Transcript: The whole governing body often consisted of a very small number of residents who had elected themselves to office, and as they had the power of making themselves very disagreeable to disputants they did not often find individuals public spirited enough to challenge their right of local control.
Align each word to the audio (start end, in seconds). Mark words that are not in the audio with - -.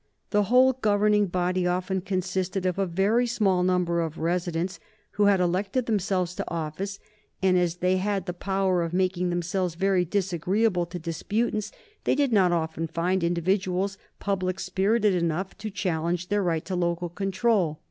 The 0.31 0.45
whole 0.45 0.73
governing 0.73 1.27
body 1.27 1.67
often 1.67 2.01
consisted 2.01 2.65
of 2.65 2.79
a 2.79 2.87
very 2.87 3.27
small 3.27 3.61
number 3.61 4.01
of 4.01 4.17
residents 4.17 4.79
who 5.11 5.25
had 5.25 5.39
elected 5.39 5.85
themselves 5.85 6.33
to 6.37 6.51
office, 6.51 6.97
and 7.43 7.55
as 7.55 7.75
they 7.75 7.97
had 7.97 8.25
the 8.25 8.33
power 8.33 8.81
of 8.81 8.93
making 8.93 9.29
themselves 9.29 9.75
very 9.75 10.03
disagreeable 10.03 10.87
to 10.87 10.97
disputants 10.97 11.71
they 12.05 12.15
did 12.15 12.33
not 12.33 12.51
often 12.51 12.87
find 12.87 13.23
individuals 13.23 13.99
public 14.19 14.59
spirited 14.59 15.13
enough 15.13 15.55
to 15.59 15.69
challenge 15.69 16.29
their 16.29 16.41
right 16.41 16.67
of 16.71 16.79
local 16.79 17.07
control. 17.09 17.79